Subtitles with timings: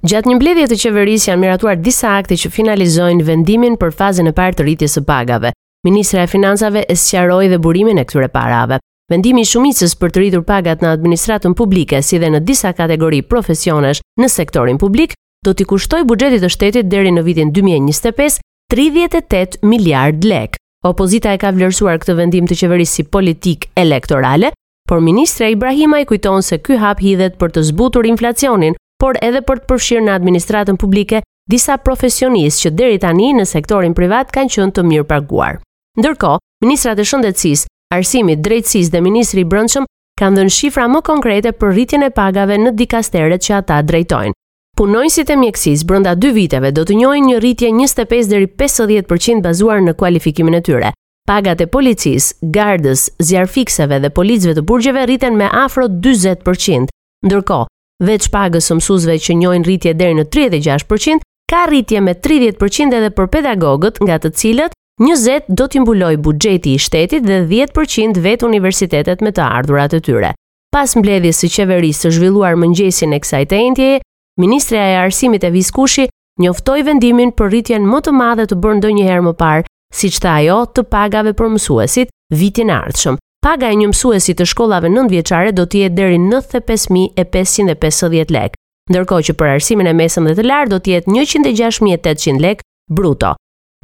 [0.00, 4.30] Gjatë një mbledhje të qeverisë janë miratuar disa akte që finalizojnë vendimin për fazën e
[4.36, 5.50] parë të rritjes së pagave.
[5.84, 8.78] Ministra e Financave e sqaroi dhe burimin e këtyre parave.
[9.12, 13.20] Vendimi i shumicës për të rritur pagat në administratën publike, si dhe në disa kategori
[13.28, 15.12] profesionesh në sektorin publik,
[15.44, 18.40] do t'i kushtojë buxhetit të shtetit deri në vitin 2025
[18.72, 20.56] 38 miliard lekë.
[20.94, 24.48] Opozita e ka vlerësuar këtë vendim të qeverisë si politik elektorale,
[24.88, 29.62] por ministra Ibrahimaj kujton se ky hap hidhet për të zbutur inflacionin por edhe për
[29.62, 34.74] të përfshirë në administratën publike disa profesionistë që deri tani në sektorin privat kanë qenë
[34.76, 35.56] të mirë paguar.
[35.98, 39.88] Ndërkohë, ministrat e shëndetësisë, arsimit, drejtësisë dhe ministri i brëndshëm
[40.20, 44.36] kanë dhënë shifra më konkrete për rritjen e pagave në dikasteret që ata drejtojnë.
[44.80, 49.82] Punonjësit e mjekësisë brenda 2 viteve do të njojnë një rritje 25 deri 50% bazuar
[49.84, 50.92] në kualifikimin e tyre.
[51.28, 56.88] Pagat e policisë, gardës, zjarfikseve dhe policëve të burgjeve rriten me afro 40%.
[57.28, 57.69] Ndërkohë
[58.04, 61.20] veç pagës së mësuesve që njohin rritje deri në 36%,
[61.50, 66.74] ka rritje me 30% edhe për pedagogët, nga të cilët 20 do t'i mbuloj buxheti
[66.76, 70.32] i shtetit dhe 10% vet universitetet me të ardhurat e tyre.
[70.72, 73.92] Pas mbledhjes së qeverisë së zhvilluar mëngjesin e kësaj tentje,
[74.40, 76.06] ministrja e Arsimit e Viskushi
[76.40, 80.60] njoftoi vendimin për rritjen më të madhe të bërë ndonjëherë më parë, siç tha ajo,
[80.74, 85.64] të pagave për mësuesit vitin e ardhshëm paga e një mësuesi të shkollave nëndvjeqare do
[85.72, 88.56] tjetë deri 95.550 lek,
[88.92, 92.58] ndërko që për arsimin e mesëm dhe të larë do tjetë 106.800 lek
[92.92, 93.30] bruto.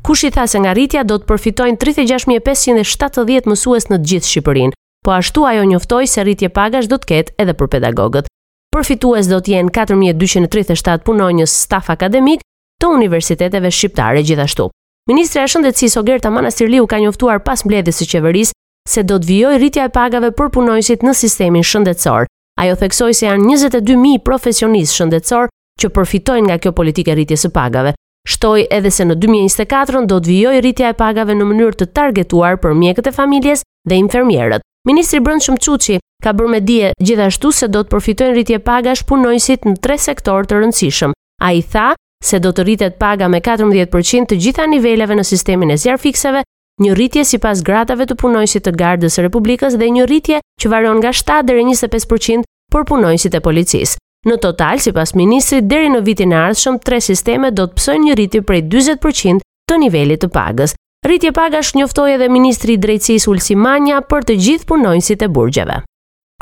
[0.05, 5.11] Kush i tha se nga rritja do të përfitojnë 36.570 mësues në gjithë Shqipërinë, po
[5.17, 8.27] ashtu ajo njoftoi se rritje pagash do të ketë edhe për pedagogët.
[8.77, 12.41] Përfitues do të jenë 4237 punonjës staf akademik
[12.83, 14.65] të universiteteve shqiptare gjithashtu.
[15.09, 18.56] Ministra e Shëndetësisë Ogerta Manastirliu ka njoftuar pas mbledhjes së qeverisë
[18.89, 22.29] se do të vijoj rritja e pagave për punojësit në sistemin shëndetësor.
[22.63, 25.51] Ajo theksoj se janë 22.000 profesionistë shëndetësor
[25.83, 27.93] që përfitojnë nga kjo politike rritjes e pagave.
[28.29, 32.57] Shtoj edhe se në 2024-ën do të vijoj rritja e pagave në mënyrë të targetuar
[32.63, 34.65] për mjekët e familjes dhe infermierët.
[34.87, 39.67] Ministri Brëndshëm Quqi ka bërë me dje gjithashtu se do të përfitojnë rritje paga shpunojësit
[39.67, 41.15] në tre sektor të rëndësishëm.
[41.43, 41.93] A i tha
[42.25, 46.43] se do të rritet paga me 14% të gjitha niveleve në sistemin e zjarë fikseve
[46.79, 50.71] një rritje si pas gratave të punojësit të gardës së Republikës dhe një rritje që
[50.73, 52.45] varon nga 7 dheri 25%
[52.75, 54.01] për punojësit e policisë.
[54.27, 58.17] Në total, si pas ministri, deri në vitin ardhshëm, tre sisteme do të pësojnë një
[58.21, 60.75] rritje prej 20% të nivellit të pagës.
[61.07, 65.29] Rritje paga është njoftoj edhe ministri i drejtsis Ulsi Manja për të gjithë punojësit e
[65.31, 65.77] burgjeve.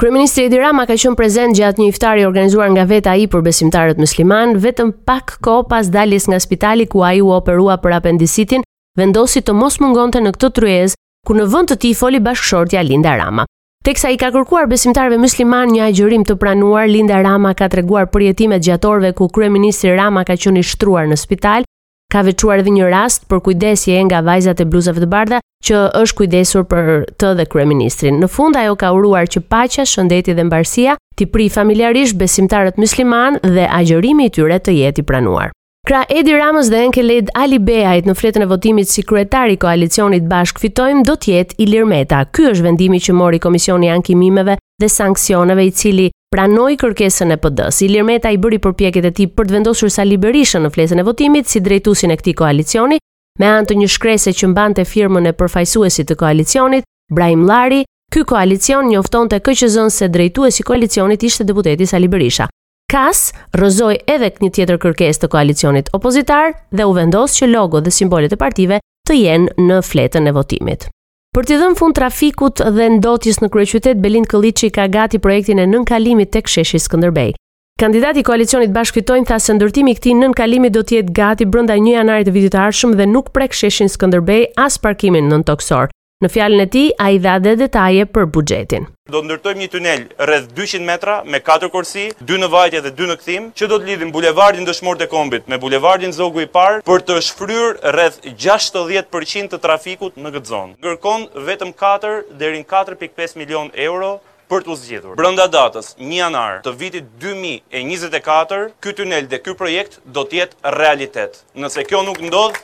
[0.01, 4.01] Kryeministri Edi Rama ka qenë prezant gjatë një iftari organizuar nga vetë ai për besimtarët
[4.01, 8.65] musliman, vetëm pak kohë pas daljes nga spitali ku ai u operua për apendicitin
[8.99, 10.93] vendosi të mos mungonte në këtë tryez,
[11.27, 13.47] ku në vend të tij foli bashkëshortja Linda Rama.
[13.85, 18.25] Teksa i ka kërkuar besimtarëve musliman një agjërim të pranuar, Linda Rama ka treguar për
[18.31, 21.67] jetimet gjatorëve ku kryeministri Rama ka qenë i shtruar në spital,
[22.15, 26.19] ka veçuar edhe një rast për kujdesje nga vajzat e bluzave të bardha që është
[26.21, 26.89] kujdesur për
[27.21, 28.21] të dhe kryeministrin.
[28.23, 33.41] Në fund ajo ka uruar që paqja, shëndeti dhe mbarësia të pri familjarisht besimtarët musliman
[33.45, 35.53] dhe agjërimi i tyre të jetë i pranuar.
[35.85, 40.23] Kra Edi Ramës dhe Enke Led Ali Beajt në fletën e votimit si kryetari koalicionit
[40.31, 42.23] bashk fitojmë do tjetë i lirmeta.
[42.33, 47.83] Ky është vendimi që mori Komisioni Ankimimeve dhe sankcioneve i cili pranoi kërkesën e PD-s.
[47.85, 51.07] Ilir Meta i bëri përpjekjet e tij për të vendosur Sali Berishën në fletën e
[51.11, 52.99] votimit si drejtuesin e këtij koalicioni,
[53.37, 57.85] me anë të një shkrese që mbante firmën e përfaqësuesit të koalicionit, Brahim Lari.
[58.13, 62.49] Ky koalicion njofton të KQZ-n se drejtuesi koalicionit ishte deputeti Sali Berisha.
[62.95, 63.19] Kas,
[63.59, 68.31] rrëzoi edhe një tjetër kërkesë të koalicionit opozitar dhe u vendos që logo dhe simbolet
[68.31, 68.79] e partive
[69.09, 70.85] të jenë në fletën e votimit.
[71.35, 75.67] Për të dhënë fund trafikut dhe ndotjes në kryeqytet Belind Kolliçi ka gati projektin e
[75.73, 77.35] nënkalimit tek sheshi Skënderbej.
[77.83, 81.75] Kandidati i koalicionit Bashkëfitojmë tha se ndërtimi i këtij nënkalimi do të jetë gati brenda
[81.75, 85.91] 1 janarit të vitit të ardhshëm dhe nuk prek sheshin Skënderbej as parkimin nëntoksor.
[86.25, 88.85] Në fjalën e tij, ai dha edhe detaje për buxhetin.
[89.13, 92.93] Do të ndërtojmë një tunel rreth 200 metra me 4 korsi, 2 në vajtje dhe
[93.01, 96.47] 2 në kthim, që do të lidhim bulevardin Dëshmorët e Kombit me bulevardin Zogu i
[96.57, 98.17] Parë për të shfryr rreth
[98.47, 100.77] 60% të trafikut në këtë zonë.
[100.81, 104.15] Ngërkon vetëm 4 deri në 4.5 milion euro
[104.51, 105.19] për të zgjidhur.
[105.21, 110.73] Brenda datës 1 janar të vitit 2024, ky tunel dhe ky projekt do të jetë
[110.81, 111.37] realitet.
[111.55, 112.57] Nëse kjo nuk ndodh,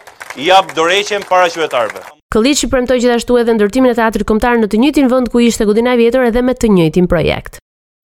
[0.48, 2.06] jap dorëheqjen para qytetarëve.
[2.30, 5.96] Këlliçi premtoi gjithashtu edhe ndërtimin e teatrit kombëtar në të njëjtin vend ku ishte godina
[5.96, 7.56] e vjetër edhe me të njëjtin projekt.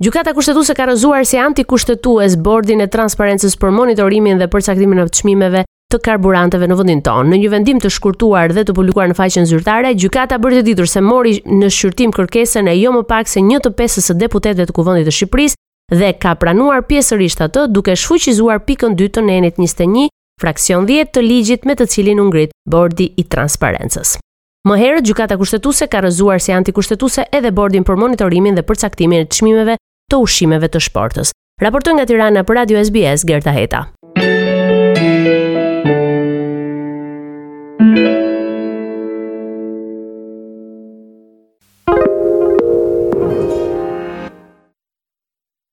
[0.02, 5.62] Gjykata kushtetuese ka rrëzuar se antikushtetues bordin e transparencës për monitorimin dhe përcaktimin e çmimeve
[5.94, 7.30] të karburanteve në vendin tonë.
[7.30, 10.90] Në një vendim të shkurtuar dhe të publikuar në faqen zyrtare, gjykata bëri të ditur
[10.90, 14.66] se mori në shqyrtim kërkesën e jo më pak se 1 të 5 së deputetëve
[14.66, 19.62] të kuvendit të Shqipërisë dhe ka pranuar pjesërisht atë duke shfuqizuar pikën 2 të nenit
[19.62, 20.10] 21
[20.42, 24.16] fraksion 10 të ligjit me të cilin u ngrit Bordi i Transparencës.
[24.68, 29.30] Më herët gjykata kushtetuese ka rrëzuar se antikushtetuese edhe Bordin për monitorimin dhe përcaktimin e
[29.38, 29.78] çmimeve
[30.12, 31.32] të ushqimeve të sportës.
[31.62, 33.86] Raportoi nga Tirana për Radio SBS Gerta Heta.